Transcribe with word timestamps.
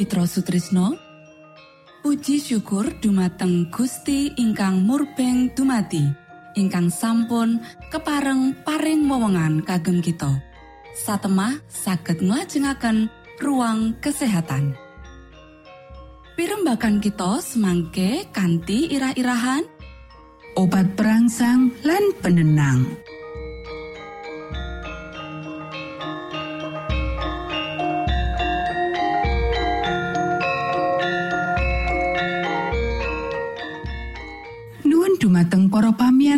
Mitra 0.00 0.24
Sutrisno 0.24 0.96
Puji 2.00 2.40
syukur 2.40 2.88
dumateng 3.04 3.68
Gusti 3.68 4.32
ingkang 4.32 4.80
murbeng 4.80 5.52
dumati 5.52 6.00
ingkang 6.56 6.88
sampun 6.88 7.60
kepareng 7.92 8.56
paring 8.64 9.04
wewenngan 9.04 9.60
kagem 9.60 10.00
kita 10.00 10.40
satemah 10.96 11.60
saged 11.68 12.24
nglajengaken 12.24 13.12
ruang 13.44 13.92
kesehatan 14.00 14.72
Pirembakan 16.32 17.04
kita 17.04 17.44
semangke 17.44 18.24
kanthi 18.32 18.88
irah-irahan 18.96 19.68
obat 20.56 20.96
perangsang 20.96 21.76
lan 21.84 22.16
penenang. 22.24 22.88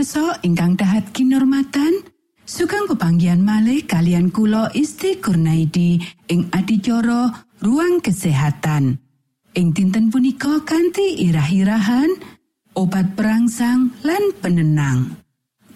Para 0.02 0.34
pamiarsa 0.34 0.42
ingkang 0.42 0.74
dahat 0.74 1.14
kinormatan, 1.14 2.02
sugeng 2.42 2.90
pepanggian 2.90 3.38
malih 3.38 3.86
kalian 3.86 4.34
kula 4.34 4.66
Isti 4.74 5.22
Kurnaidi 5.22 6.02
ing 6.26 6.50
adicara 6.50 7.30
ruang 7.62 8.02
kesehatan. 8.02 8.98
Ing 9.54 9.70
dinten 9.70 10.10
punika 10.10 10.58
kanthi 10.66 11.22
irah-irahan 11.22 12.18
obat 12.74 13.14
perangsang 13.14 13.94
lan 14.02 14.34
penenang. 14.42 15.14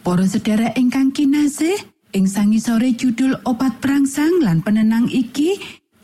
Para 0.02 0.26
sedherek 0.26 0.74
ingkang 0.74 1.14
kinasih, 1.14 1.78
ing 2.10 2.26
sangisore 2.26 2.98
judul 2.98 3.38
obat 3.46 3.78
perangsang 3.78 4.42
lan 4.42 4.58
penenang 4.58 5.06
iki 5.06 5.54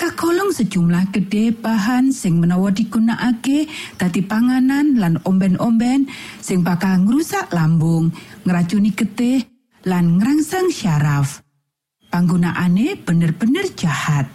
kagolong 0.02 0.50
sejumlah 0.50 1.14
gede 1.14 1.54
bahan 1.54 2.10
sing 2.10 2.42
menawa 2.42 2.74
digunakake 2.74 3.70
dadi 3.94 4.18
panganan 4.18 4.98
lan 4.98 5.22
omben-omben 5.22 6.10
sing 6.42 6.66
bakal 6.66 7.06
ngrusak 7.06 7.46
lambung, 7.54 8.10
ngeracuni 8.42 8.90
getih 8.98 9.46
lan 9.86 10.18
ngerangsang 10.18 10.74
syaraf. 10.74 11.46
Panggunaane 12.10 12.98
bener-bener 12.98 13.70
jahat. 13.78 14.26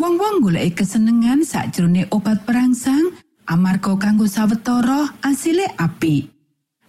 Wong-wong 0.00 0.40
golek 0.40 0.80
kesenengan 0.80 1.44
sakjroning 1.44 2.08
obat 2.08 2.48
perangsang 2.48 3.12
amarga 3.44 3.92
kanggo 4.00 4.24
sawetara 4.24 5.20
asile 5.20 5.68
apik. 5.76 6.32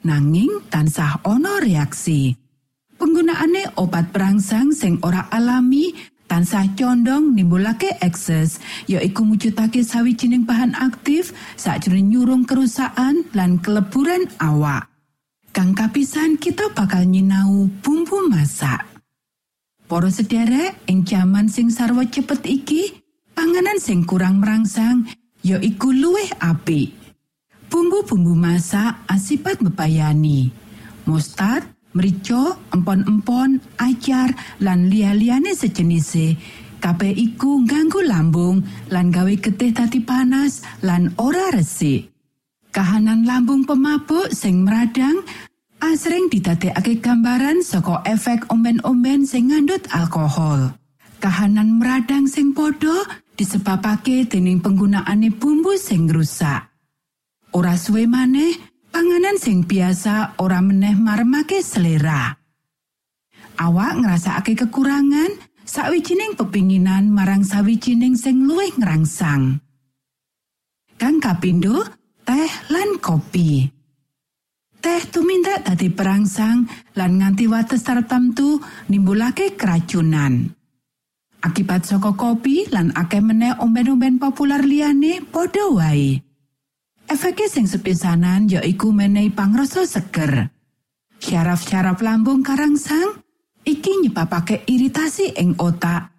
Nanging 0.08 0.72
tansah 0.72 1.20
ana 1.28 1.60
reaksi. 1.60 2.32
Penggunaane 2.96 3.76
obat 3.76 4.16
perangsang 4.16 4.72
sing 4.72 5.04
ora 5.04 5.28
alami 5.28 5.92
tansah 6.30 6.70
condong 6.78 7.34
nimbulake 7.34 7.98
ekses 8.06 8.62
yaiku 8.86 9.26
mujudake 9.26 9.82
sawijining 9.82 10.46
bahan 10.46 10.78
aktif 10.78 11.34
sakjroning 11.58 12.14
nyurung 12.14 12.46
kerusakan 12.46 13.26
lan 13.34 13.58
keleburan 13.58 14.30
awak. 14.38 14.86
Kang 15.50 15.74
kapisan 15.74 16.38
kita 16.38 16.70
bakal 16.78 17.10
nyinau 17.10 17.66
bumbu 17.82 18.30
masak. 18.30 18.86
Para 19.90 20.14
sederek 20.14 20.86
ing 20.86 21.02
jaman 21.02 21.50
sing 21.50 21.74
sarwa 21.74 22.06
cepet 22.06 22.46
iki, 22.46 23.02
panganan 23.34 23.82
sing 23.82 24.06
kurang 24.06 24.38
merangsang 24.38 25.10
yaiku 25.42 25.90
luwih 25.90 26.30
apik. 26.38 26.94
Bumbu-bumbu 27.74 28.38
masak 28.38 29.02
asipat 29.10 29.58
bebayani. 29.66 30.54
Mustard, 31.10 31.66
mrica, 31.94 32.58
empon-empon, 32.74 33.60
acar, 33.82 34.34
lan 34.62 34.90
liya-liyane 34.90 35.56
sejenise. 35.56 36.38
Kabeh 36.80 37.12
iku 37.12 37.60
ngganggu 37.68 38.08
lambung 38.08 38.64
lan 38.88 39.12
gawe 39.12 39.36
getih 39.36 39.76
dadi 39.76 40.00
panas 40.00 40.64
lan 40.80 41.12
ora 41.20 41.52
resik. 41.52 42.08
Kahanan 42.72 43.28
lambung 43.28 43.68
pemabuk 43.68 44.32
sing 44.32 44.64
meradang 44.64 45.20
asring 45.84 46.32
didadekake 46.32 47.04
gambaran 47.04 47.60
saka 47.66 48.00
efek 48.08 48.48
omben-omben 48.48 49.28
sing 49.28 49.52
ngandut 49.52 49.84
alkohol. 49.92 50.72
Kahanan 51.20 51.76
meradang 51.76 52.32
sing 52.32 52.56
padha 52.56 53.04
disebabake 53.36 54.24
dening 54.32 54.64
penggunaane 54.64 55.36
bumbu 55.36 55.76
sing 55.76 56.08
rusak. 56.08 56.64
Ora 57.52 57.76
suwe 57.76 58.08
maneh, 58.08 58.69
panganan 58.90 59.38
sing 59.38 59.66
biasa 59.66 60.38
ora 60.42 60.60
meneh 60.60 60.94
marmake 60.98 61.62
selera. 61.64 62.36
Awak 63.60 63.94
ngrasakake 64.04 64.56
kekurangan 64.56 65.32
sawijining 65.68 66.34
pepinginan 66.36 67.12
marang 67.12 67.44
sawijining 67.46 68.16
sing 68.16 68.48
luwih 68.48 68.72
ngrangsang. 68.80 69.62
Kang 71.00 71.18
kapindo, 71.24 71.84
teh 72.28 72.52
lan 72.72 73.00
kopi. 73.00 73.68
Teh 74.80 75.02
tumindak 75.12 75.68
dadi 75.68 75.92
perangsang 75.92 76.64
lan 76.96 77.12
nganti 77.20 77.52
wates 77.52 77.84
tertentu 77.84 78.60
nimbulake 78.88 79.60
keracunan. 79.60 80.56
Akibat 81.40 81.88
saka 81.88 82.16
kopi 82.16 82.68
lan 82.72 82.92
akeh 82.96 83.24
meneh 83.24 83.56
omben-omben 83.60 84.20
populer 84.20 84.60
liyane 84.64 85.24
padha 85.24 85.72
wae. 85.72 86.29
Efeke 87.10 87.50
sing 87.50 87.66
sepisanan 87.66 88.46
yaiku 88.46 88.94
menehi 88.94 89.34
pangrasa 89.34 89.82
seger. 89.82 90.54
Syaraf-syaraf 91.18 91.98
lambung 92.06 92.46
karangsang 92.46 93.26
iki 93.66 94.06
nyebabake 94.06 94.62
iritasi 94.70 95.34
ing 95.34 95.58
otak. 95.58 96.14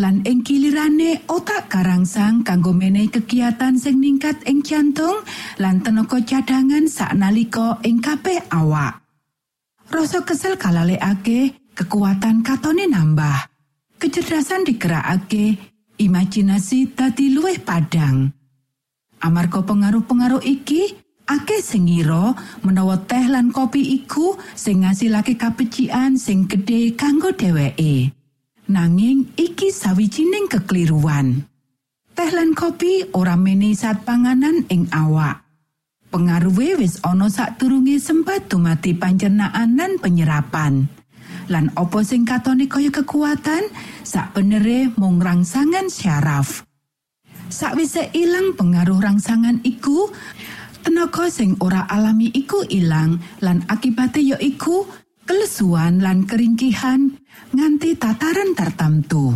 Lan 0.00 0.24
ing 0.24 0.40
kilirane 0.40 1.28
otak 1.28 1.68
karangsang 1.68 2.40
kanggo 2.40 2.72
menehi 2.72 3.12
kegiatan 3.12 3.76
sing 3.76 4.00
ningkat 4.00 4.40
ing 4.48 4.64
jantung 4.64 5.20
lan 5.60 5.84
tenaga 5.84 6.24
cadangan 6.24 6.88
saknalika 6.88 7.76
ing 7.84 8.00
kabeh 8.00 8.40
awak. 8.48 9.04
Rasa 9.92 10.24
kesel 10.24 10.56
kalalekake, 10.56 11.68
kekuatan 11.76 12.40
katone 12.40 12.88
nambah. 12.88 13.44
Kecerdasan 14.00 14.64
digerakake, 14.64 15.60
imajinasi 16.00 16.96
dadi 16.96 17.28
luwih 17.28 17.60
padang. 17.60 18.39
Amarga 19.20 19.60
pengaruh-pengaruh 19.60 20.40
iki, 20.40 20.96
akeh 21.28 21.60
sing 21.60 21.92
ngira 21.92 22.32
menawa 22.64 22.96
teh 23.04 23.28
lan 23.28 23.52
kopi 23.52 24.00
iku 24.00 24.40
sing 24.56 24.82
ngasilake 24.82 25.36
kapecikan 25.36 26.16
sing 26.16 26.48
gedhe 26.48 26.96
kanggo 26.96 27.30
dheweke. 27.36 28.16
Nanging 28.72 29.36
iki 29.36 29.68
sawijining 29.68 30.48
kekeliruan. 30.48 31.44
Teh 32.16 32.30
lan 32.32 32.56
kopi 32.56 33.12
ora 33.12 33.36
menehi 33.36 33.76
zat 33.76 34.08
panganan 34.08 34.64
ing 34.72 34.88
awak. 34.88 35.44
Pengaruhe 36.10 36.80
wis 36.80 36.98
ana 37.04 37.28
sadurunge 37.28 38.00
sempat 38.02 38.48
dumati 38.48 38.96
pancernaan 38.96 39.76
lan 39.78 40.00
penyerapan. 40.00 40.88
Lan 41.52 41.70
opo 41.76 42.00
sing 42.02 42.24
katone 42.26 42.66
kaya 42.66 42.90
kekuatan, 42.94 43.68
sak 44.06 44.34
benere 44.34 44.90
mung 44.98 45.22
rangsangan 45.22 45.86
syaraf. 45.86 46.69
Sakwise 47.50 48.14
ilang 48.14 48.54
pengaruh 48.54 49.02
rangsangan 49.02 49.66
iku, 49.66 50.06
tenaga 50.86 51.26
sing 51.26 51.58
ora 51.58 51.84
alami 51.90 52.30
iku 52.30 52.62
ilang 52.70 53.18
lan 53.42 53.66
akibate 53.66 54.22
ya 54.22 54.38
iku 54.38 54.86
kelesuan 55.26 55.98
lan 55.98 56.30
keringkihan 56.30 57.18
nganti 57.50 57.98
tataran 57.98 58.54
tertentu. 58.54 59.34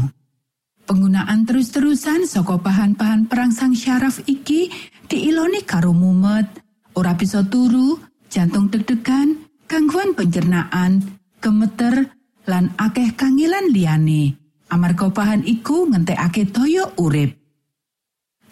Penggunaan 0.87 1.43
terus-terusan 1.43 2.31
saka 2.31 2.55
bahan-bahan 2.55 3.27
perangsang 3.27 3.75
syaraf 3.75 4.23
iki 4.31 4.71
diiloni 5.11 5.67
karo 5.67 5.91
mumet, 5.91 6.47
ora 6.95 7.19
bisa 7.19 7.43
turu, 7.43 7.99
jantung 8.31 8.71
deg-degan, 8.71 9.43
gangguan 9.67 10.15
pencernaan, 10.15 11.03
gemeter, 11.43 12.15
lan 12.47 12.71
akeh 12.79 13.11
kangilan 13.17 13.75
liyane. 13.75 14.39
Amarga 14.71 15.11
bahan 15.11 15.43
iku 15.49 15.89
ngentekake 15.89 16.53
toyo 16.53 16.93
urip. 17.01 17.44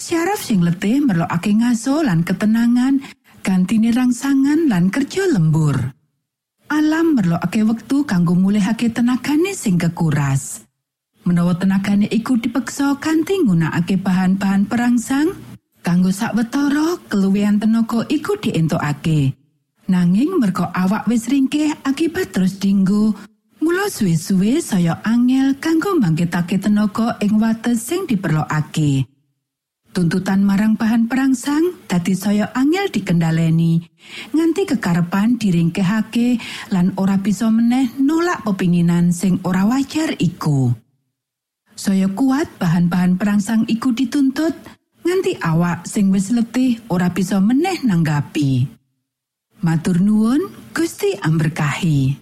Syaraf 0.02 0.42
sing 0.42 0.66
letih 0.66 0.98
merlokake 0.98 1.54
ngaso 1.54 2.02
lan 2.02 2.26
ketenangan, 2.26 3.06
gantine 3.46 3.94
rangsangan 3.94 4.66
lan 4.66 4.90
kerja 4.90 5.30
lembur. 5.30 5.78
Alam 6.74 7.14
merlokake 7.14 7.62
wektu 7.62 8.02
kanggo 8.02 8.34
mulihake 8.34 8.90
tenagane 8.90 9.54
sing 9.54 9.78
kekuras. 9.78 10.66
Menawa 11.22 11.54
tenagane 11.54 12.10
iku 12.10 12.34
dipeksa 12.34 12.98
kanthi 12.98 13.46
nggunakake 13.46 13.94
bahan-bahan 14.02 14.66
perangsang, 14.66 15.38
kanggo 15.86 16.10
sawetara 16.10 16.98
keluwihan 17.06 17.62
tenaga 17.62 18.02
iku 18.10 18.34
dientokake. 18.42 19.38
Nanging 19.86 20.34
merga 20.42 20.74
awak 20.74 21.06
wis 21.06 21.30
ringkeh 21.30 21.78
akibat 21.86 22.34
terus 22.34 22.58
dinggo, 22.58 23.14
mula 23.62 23.86
suwe-suwe 23.86 24.58
saya 24.58 24.98
angel 25.06 25.62
kanggo 25.62 25.94
mangkitake 25.94 26.58
tenaga 26.58 27.22
ing 27.22 27.38
wates 27.38 27.86
sing 27.86 28.02
diperlokake. 28.10 29.11
Tuntutan 29.92 30.40
marang 30.40 30.80
bahan 30.80 31.04
perangsang 31.04 31.84
dadi 31.84 32.16
saya 32.16 32.48
angel 32.56 32.88
dikendaleni 32.88 33.76
nganti 34.32 34.64
kekarepan 34.64 35.36
diringkehake 35.36 36.40
lan 36.72 36.96
ora 36.96 37.20
bisa 37.20 37.52
meneh 37.52 37.92
nolak 38.00 38.40
pepinginan 38.40 39.12
sing 39.12 39.36
ora 39.44 39.68
wajar 39.68 40.16
iku. 40.16 40.72
Saya 41.76 42.08
kuat 42.08 42.48
bahan-bahan 42.56 43.20
perangsang 43.20 43.68
iku 43.68 43.92
dituntut 43.92 44.56
nganti 45.04 45.36
awak 45.44 45.84
sing 45.84 46.08
wis 46.08 46.32
letih 46.32 46.80
ora 46.88 47.12
bisa 47.12 47.36
meneh 47.44 47.84
nanggapi. 47.84 48.64
Matur 49.60 50.00
nuwun 50.00 50.40
Gusti 50.72 51.20
amberkahi. 51.20 52.21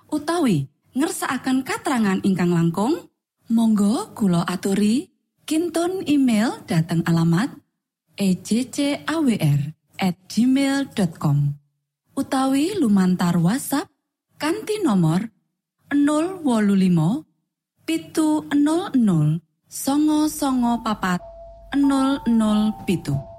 utawi 0.11 0.67
ngersaakan 0.93 1.63
katerangan 1.63 2.19
ingkang 2.21 2.51
langkung, 2.51 3.09
monggo 3.49 4.11
kulo 4.13 4.43
aturi. 4.43 5.07
Kinton 5.41 6.07
email 6.07 6.63
dateng 6.63 7.03
alamat 7.03 7.51
ejcawr@ 8.15 9.73
at 10.01 10.15
gmail.com 10.25 11.37
utawi 12.17 12.73
lumantar 12.81 13.37
WhatsApp 13.37 13.85
kanti 14.41 14.81
nomor 14.81 15.29
025 15.93 17.85
pitu 17.85 18.49
00 18.49 18.97
songo 19.69 20.25
songo 20.25 20.81
papat 20.81 21.21
00 21.77 22.87
pitu. 22.89 23.30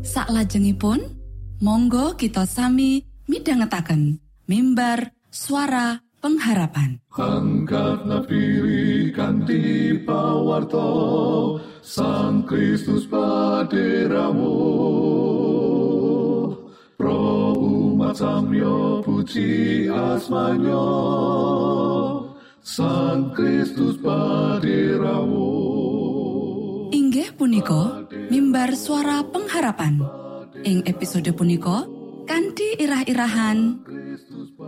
Saklajengipun, 0.00 1.00
monggo 1.60 2.16
kita 2.16 2.48
sami 2.48 3.04
midhangetaken 3.28 4.16
mimbar 4.48 5.12
suara 5.28 6.00
pengharapan. 6.24 7.04
Angkat 7.12 8.08
pawarto 10.08 10.88
Sang 11.84 12.44
Kristus 12.48 13.04
paderamu. 13.08 14.56
Pro 16.96 17.56
umat 17.56 18.16
samyo 18.16 19.04
puji 19.04 19.88
asmanyo 19.88 20.88
Sang 22.64 23.32
Kristus 23.36 24.00
paderamu. 24.00 25.52
Inggih 26.92 27.32
punika 27.36 27.99
mimbar 28.60 28.76
suara 28.76 29.24
pengharapan. 29.24 30.04
Ing 30.68 30.84
episode 30.84 31.32
punika 31.32 31.88
kanthi 32.28 32.76
irah-irahan. 32.76 33.80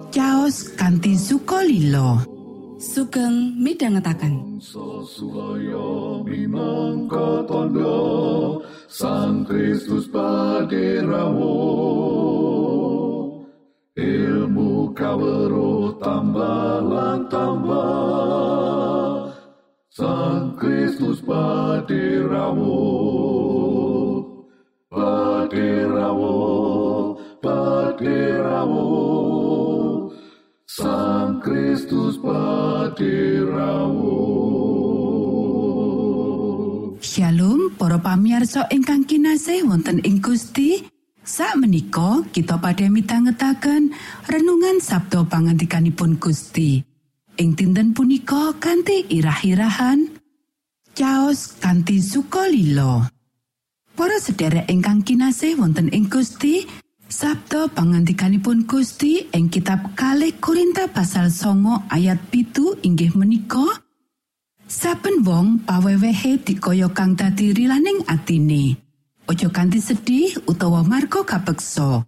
Chaos 0.09 0.73
kanthi 0.81 1.13
sukolilo 1.13 2.25
sugeng 2.81 3.53
minangka 6.25 7.45
tondo 7.45 8.65
Sang 8.89 9.45
Kristus 9.45 10.09
paderamu 10.09 11.53
Ilmu 13.93 14.97
kawero 14.97 16.01
tambah 16.01 17.29
tambah. 17.29 18.09
Sang 19.93 20.57
Kristus 20.57 21.21
paderamu 21.21 22.73
Sang 31.73 31.89
Kristus 31.89 32.21
paderamu 32.21 34.13
Shalom 37.01 37.73
para 37.81 37.97
pamiarsa 37.97 38.69
ingkang 38.69 39.09
kinasih 39.09 39.65
wonten 39.65 40.05
ing 40.05 40.21
Gusti. 40.21 40.85
Sak 41.25 41.57
menika 41.57 42.29
kita 42.29 42.61
pada 42.61 42.85
mitangetaken 42.93 43.89
renungan 44.29 44.85
Sabto 44.85 45.25
pangantikanipun 45.25 46.21
Gusti. 46.21 46.85
Ing 47.41 47.57
dinten 47.57 47.97
punika 47.97 48.53
kanthi 48.61 49.09
irah-irahan 49.09 50.13
Chaos 50.93 51.57
kanthi 51.57 52.05
sukolilo 52.05 53.09
Para 53.97 54.21
sedherek 54.21 54.69
ingkang 54.69 55.01
kinasih 55.01 55.57
wonten 55.57 55.89
ing 55.89 56.13
Gusti 56.13 56.69
Sabto 57.13 57.69
pangantikanipun 57.69 58.65
Gusti 58.65 59.29
ing 59.37 59.53
kitab 59.53 59.93
kalih 59.93 60.33
Korinta 60.41 60.89
pasal 60.89 61.29
songo 61.29 61.85
ayat 61.93 62.17
pitu 62.33 62.73
inggih 62.81 63.13
menika 63.13 63.85
Saben 64.65 65.21
wong 65.21 65.61
pawewehe 65.69 66.41
dikaya 66.41 66.89
kang 66.89 67.13
dadi 67.13 67.53
rilaning 67.53 68.01
atine. 68.09 68.81
Ojo 69.29 69.53
kanthi 69.53 69.85
sedih 69.85 70.41
utawa 70.49 70.81
marga 70.89 71.21
kapeksa. 71.21 72.01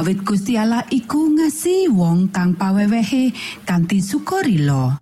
Awit 0.00 0.24
Gusti 0.24 0.56
Allah 0.56 0.88
iku 0.88 1.28
ngasi 1.28 1.92
wong 1.92 2.32
kang 2.32 2.56
pawewehe 2.56 3.36
kanthi 3.68 4.00
sukarila. 4.00 4.96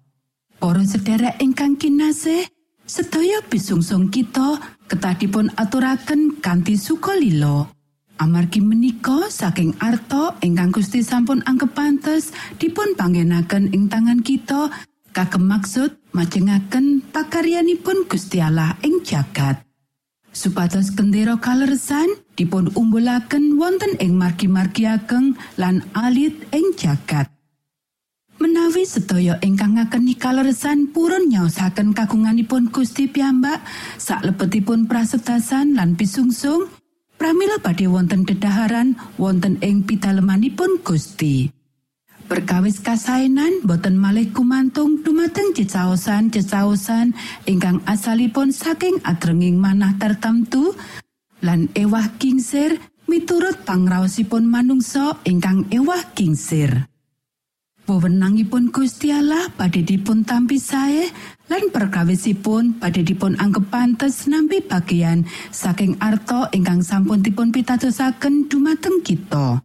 Para 0.58 0.82
sedherek 0.82 1.38
ingkang 1.38 1.78
kinasih, 1.78 2.50
sedaya 2.82 3.38
bisungsung 3.46 4.10
kita 4.10 4.58
ketah 4.90 5.14
dipun 5.14 5.54
aturaken 5.54 6.42
kanthi 6.42 6.74
sukalila. 6.74 7.75
Amargi 8.16 8.64
menika 8.64 9.28
saking 9.28 9.76
arta 9.76 10.32
ingkang 10.40 10.72
Gusti 10.72 11.04
sampun 11.04 11.44
anggap 11.44 11.76
pantes 11.76 12.32
dipun 12.56 12.96
panggenaken 12.96 13.68
ing 13.76 13.92
tangan 13.92 14.24
kita 14.24 14.72
kagem 15.12 15.44
maksud 15.44 16.00
majengaken 16.16 17.04
pakaryanipun 17.12 18.08
Gusti 18.08 18.40
Allah 18.40 18.72
ing 18.80 19.04
jagat. 19.04 19.60
Supados 20.32 20.92
kendera 20.96 21.36
kaleresan 21.36 22.08
dipun 22.36 22.72
umbulaken 22.72 23.60
wonten 23.60 23.96
ing 24.00 24.16
margi-margi 24.16 24.88
ageng 24.88 25.36
lan 25.60 25.84
alit 25.92 26.40
ing 26.56 26.72
jagat. 26.76 27.28
Menawi 28.36 28.84
sedaya 28.84 29.40
ingkang 29.40 29.80
ngakeni 29.80 30.12
kaleresan 30.12 30.92
purun 30.92 31.32
nyaosaken 31.32 31.96
kagunganipun 31.96 32.68
Gusti 32.68 33.08
piyambak 33.08 33.64
saklebetipun 33.96 34.84
prasedasan 34.84 35.72
lan 35.72 35.96
pisungsung, 35.96 36.68
pramila 37.16 37.58
badhe 37.60 37.88
wonten 37.88 38.22
dedaharan 38.28 38.94
wonten 39.16 39.58
ing 39.64 39.84
pitalemanipun 39.88 40.80
Gusti. 40.84 41.50
Perkawis 42.26 42.82
kasainan 42.82 43.62
boten 43.62 43.94
malih 43.94 44.34
kumantung 44.34 45.06
dumateng 45.06 45.54
cecaosan-cecaosan 45.54 47.14
ingkang 47.46 47.78
asalipun 47.86 48.50
saking 48.50 48.98
adrenging 49.06 49.62
manah 49.62 49.94
tertentu 49.94 50.74
lan 51.38 51.70
ewah 51.78 52.18
kingsir 52.18 52.82
miturut 53.06 53.62
pangraosipun 53.62 54.42
manungsa 54.42 55.22
ingkang 55.22 55.70
ewah 55.70 56.02
kingsir. 56.18 56.90
Wewenangipun 57.86 58.74
Gusti 58.74 59.14
Allah 59.14 59.46
badhe 59.54 59.86
dipun 59.86 60.26
tampi 60.26 60.58
sae 60.58 61.06
lan 61.46 61.70
perkawisipun 61.70 62.82
badhe 62.82 63.06
dipun 63.06 63.38
anggap 63.38 63.70
pantes 63.70 64.26
nampi 64.26 64.58
bagian 64.58 65.22
saking 65.54 65.94
arta 66.02 66.50
ingkang 66.50 66.82
sampun 66.82 67.22
dipun 67.22 67.54
pitadosaken 67.54 68.50
dumateng 68.50 69.06
kita. 69.06 69.62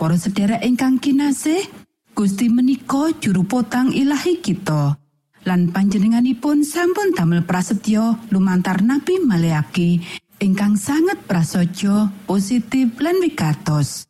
Para 0.00 0.16
sedherek 0.16 0.64
ingkang 0.64 0.96
kinasih, 0.96 1.68
Gusti 2.16 2.48
menika 2.48 3.12
juru 3.20 3.44
potang 3.44 3.92
ilahi 3.92 4.40
kita. 4.40 4.96
Lan 5.44 5.76
panjenenganipun 5.76 6.64
sampun 6.64 7.12
damel 7.12 7.44
prasetyo 7.44 8.24
lumantar 8.32 8.80
Nabi 8.80 9.20
Maleaki 9.20 10.00
ingkang 10.40 10.80
sangat 10.80 11.28
prasaja, 11.28 12.08
positif 12.24 12.96
lan 13.04 13.20
wigatos. 13.20 14.08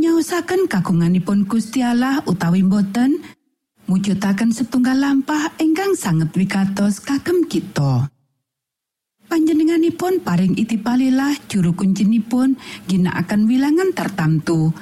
Nyaosaken 0.00 0.64
kagunganipun 0.64 1.44
Gusti 1.44 1.84
Allah 1.84 2.24
utawi 2.24 2.64
boten, 2.64 3.20
mujudaken 3.84 4.48
setunggal 4.48 4.96
lampah 4.96 5.52
ingkang 5.60 5.92
sanget 5.92 6.32
wigatos 6.40 7.04
kagem 7.04 7.44
kita. 7.44 8.08
Panjenenganipun 9.28 10.24
paring 10.24 10.56
itipalilah 10.56 11.36
juru 11.52 11.76
kuncinipun 11.76 12.56
ginakaken 12.88 13.44
wilangan 13.44 13.92
tertamtu 13.92 14.72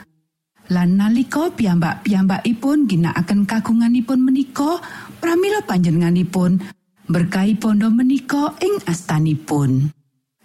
lan 0.71 1.03
nalika 1.03 1.51
piyambak-piyambakipun 1.51 2.87
ginakaken 2.87 3.43
kagunganipun 3.43 4.23
menika 4.23 4.79
pramila 5.19 5.67
panjenenganipun 5.67 6.63
berkahi 7.11 7.59
pondo 7.59 7.91
menika 7.91 8.55
ing 8.63 8.87
astanipun 8.87 9.91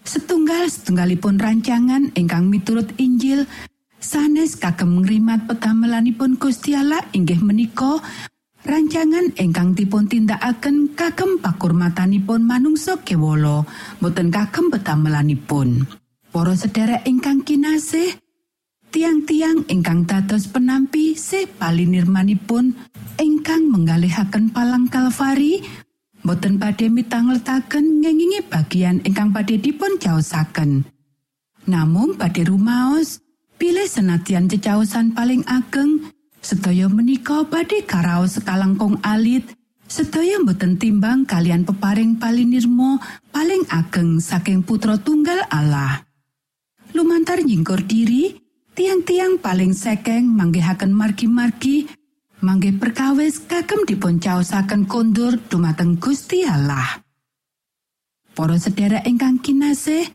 setunggal 0.02 0.66
setunggalipun 0.66 1.38
rancangan 1.38 2.10
ingkang 2.18 2.50
miturut 2.50 2.90
Injil 3.00 3.46
sanes 4.04 4.60
kagem 4.60 5.00
ngrimat 5.00 5.48
petamelanipun 5.48 6.36
Gusti 6.36 6.76
Allah 6.76 7.00
inggih 7.16 7.40
menika 7.40 8.04
rancangan 8.68 9.32
ingkang 9.40 9.72
dipun 9.72 10.12
tindakaken 10.12 10.92
kagem 10.92 11.40
pakurmatanipun 11.40 12.44
manungsa 12.44 13.00
kewala. 13.00 13.64
Boten 14.04 14.28
kagem 14.28 14.68
petamelanipun 14.68 15.88
para 16.36 16.54
sedherek 16.60 17.08
ingkang 17.08 17.48
kinasih 17.48 18.20
tiang-tiang 18.92 19.64
ingkang 19.72 20.04
dados 20.04 20.52
penampi 20.52 21.16
se 21.16 21.48
palinirmanipun 21.48 22.76
ingkang 23.24 23.72
menggalihaken 23.72 24.52
palang 24.52 24.86
kalvari 24.92 25.64
boten 26.22 26.60
badhe 26.60 26.92
mitangletaken 26.92 28.04
ngengingi 28.04 28.44
bagian 28.52 29.00
ingkang 29.08 29.32
badhe 29.32 29.58
dipun 29.58 29.98
caosaken 29.98 30.86
namung 31.66 32.20
badhe 32.20 32.46
rumaos 32.46 33.23
pilih 33.64 33.88
senatian 33.88 34.52
cecaosan 34.52 35.16
paling 35.16 35.48
ageng 35.48 36.12
sedaya 36.44 36.92
menika 36.92 37.48
badhe 37.48 37.88
karaos 37.88 38.36
sekalangkung 38.36 39.00
alit 39.08 39.56
sedaya 39.88 40.36
boten 40.44 40.76
timbang 40.76 41.24
kalian 41.24 41.64
peparing 41.64 42.20
palinirmo 42.20 43.00
paling 43.32 43.64
ageng 43.72 44.20
saking 44.20 44.68
putra 44.68 45.00
tunggal 45.00 45.48
Allah 45.48 46.04
lumantar 46.92 47.40
nyingkur 47.40 47.88
diri 47.88 48.36
tiang-tiang 48.76 49.40
paling 49.40 49.72
sekeng 49.72 50.28
manggihaken 50.28 50.92
margi-margi 50.92 51.88
mangge 52.44 52.76
perkawis 52.76 53.48
kagem 53.48 53.88
dipun 53.88 54.20
caosaken 54.20 54.92
kondur 54.92 55.40
dumateng 55.40 55.96
Gusti 55.96 56.44
Allah. 56.44 57.00
Para 58.36 58.60
sedherek 58.60 59.08
ingkang 59.08 59.40
kinasih, 59.40 60.12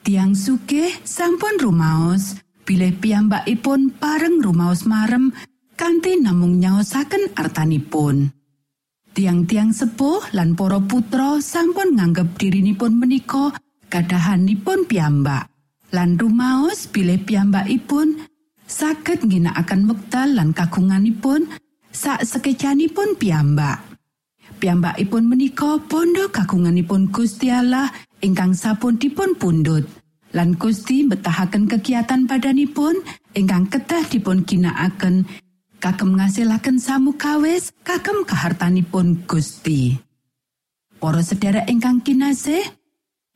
tiang 0.00 0.32
sugih 0.32 0.88
sampun 1.04 1.60
rumaos 1.60 2.40
bilih 2.66 2.94
piyambakipun 2.98 3.96
pareng 3.98 4.42
rumaos 4.42 4.86
marem 4.86 5.30
kanthi 5.78 6.18
namung 6.18 6.58
nyaosaken 6.62 7.34
artanipun. 7.38 8.34
Tiang-tiang 9.12 9.76
sepuh 9.76 10.32
lan 10.32 10.56
para 10.56 10.80
putra 10.80 11.38
sampun 11.42 12.00
nganggep 12.00 12.38
dirinipun 12.40 12.96
menika 12.96 13.52
kadahanipun 13.92 14.88
piyambak. 14.88 15.52
lan 15.92 16.16
rumaos 16.16 16.88
bilih 16.88 17.20
piyambakipun 17.20 18.24
saged 18.64 19.28
ngginakaken 19.28 19.84
wekdal 19.92 20.28
lan 20.32 20.56
kagunganipun 20.56 21.52
sak 21.92 22.24
sekecanipun 22.24 23.20
piyambak. 23.20 23.84
Piyambakipun 24.56 25.28
menika 25.28 25.76
bondo 25.84 26.32
kagunganipun 26.32 27.12
Gusti 27.12 27.52
Allah 27.52 27.92
ingkang 28.24 28.56
sampun 28.56 28.96
dipun 28.96 29.36
pundhut. 29.36 29.84
Lan 30.32 30.56
Gusti 30.56 31.04
betahaken 31.04 31.68
kegiatan 31.68 32.24
badanipun 32.24 32.96
ingkang 33.36 33.68
kedah 33.68 34.00
dipun 34.08 34.48
ginakaken 34.48 35.28
kagem 35.76 36.16
ngasilaken 36.16 36.80
samukawis 36.80 37.76
kagem 37.84 38.24
kahartanipun 38.24 39.28
Gusti. 39.28 40.00
Para 40.96 41.20
sedherek 41.20 41.68
ingkang 41.68 42.00
kinasih, 42.00 42.64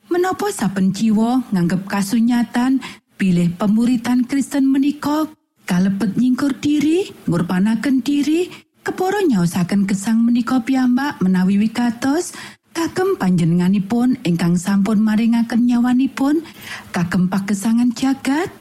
menapa 0.09 0.48
saben 0.48 0.96
jiwa 0.96 1.44
nganggep 1.52 1.85
kasunyatan 1.85 2.80
bilih 3.20 3.52
pemuritan 3.61 4.24
Kristen 4.24 4.64
menika 4.64 5.28
kalebet 5.68 6.16
nyingkur 6.16 6.56
diri, 6.56 7.12
ngurbanaken 7.26 8.00
diri, 8.00 8.48
keporo 8.87 9.18
nyaosaken 9.20 9.85
gesang 9.85 10.22
menika 10.22 10.62
piyambak 10.62 11.18
menawi 11.20 11.59
wigatos 11.59 12.32
kagem 12.76 13.16
panjenenganipun 13.16 14.20
ingkang 14.20 14.60
sampun 14.60 15.00
maringaken 15.00 15.64
nyawanipun 15.64 16.44
kagem 16.92 17.24
pagesangan 17.32 17.88
jagat. 17.96 18.52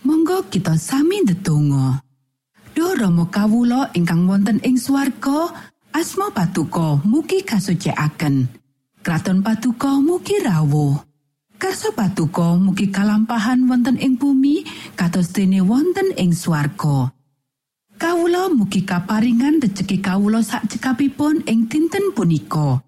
Monggo 0.00 0.48
kita 0.48 0.80
sami 0.80 1.20
ndedonga. 1.20 2.00
Duh 2.72 2.96
Rama 2.96 3.28
kawula 3.28 3.92
ingkang 3.92 4.24
wonten 4.24 4.64
ing 4.64 4.80
swarga, 4.80 5.52
asma 5.92 6.32
patuko 6.32 7.04
mugi 7.04 7.44
kasucikaken. 7.44 8.48
Kraton 9.04 9.44
patuko 9.44 10.00
mugi 10.00 10.40
rawuh. 10.40 10.96
Karso 11.60 11.92
patuko 11.92 12.56
mugi 12.56 12.88
kalampahan 12.88 13.68
wonten 13.68 14.00
ing 14.00 14.16
bumi 14.16 14.64
kados 14.96 15.36
dene 15.36 15.60
wonten 15.60 16.16
ing 16.16 16.32
swarga. 16.32 17.12
Kawula 18.00 18.48
mugi 18.52 18.88
kaparingan 18.88 19.60
rejeki 19.60 20.00
kawula 20.00 20.40
sak 20.40 20.64
cekapipun 20.68 21.44
ing 21.44 21.68
dinten 21.68 22.12
punika. 22.16 22.85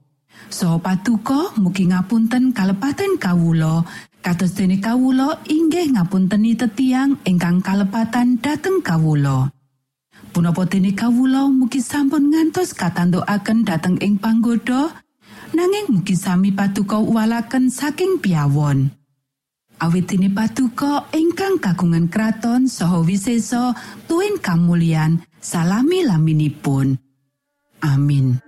So 0.49 0.79
patuko 0.79 1.53
mugi 1.59 1.91
ngapunten 1.91 2.57
kalepatan 2.57 3.19
kawula 3.21 3.83
kados 4.25 4.57
dene 4.57 4.81
kawula 4.81 5.43
inggih 5.45 5.93
ngapunteni 5.95 6.57
tetiang 6.57 7.21
ingkang 7.27 7.61
kalepatan 7.61 8.41
dhateng 8.41 8.81
kawula. 8.81 9.51
Punapa 10.33 10.65
dene 10.71 10.95
kawula 10.95 11.51
mugi 11.51 11.83
sampun 11.83 12.31
ngantos 12.31 12.73
katantukaken 12.73 13.67
dhateng 13.67 13.97
ing 13.99 14.17
panggoda 14.17 14.93
nanging 15.53 16.01
mugi 16.01 16.17
sami 16.17 16.53
patuko 16.53 17.05
walaken 17.05 17.69
saking 17.73 18.21
piawon. 18.21 18.93
Awit 19.79 20.11
dene 20.11 20.33
patuko 20.33 21.07
ingkang 21.15 21.63
kagungan 21.63 22.11
kraton 22.11 22.67
saha 22.67 22.99
wisesa 23.05 23.77
tuwin 24.11 24.43
kamulyan 24.43 25.23
salami 25.39 26.03
laminipun. 26.03 26.99
Amin. 27.79 28.48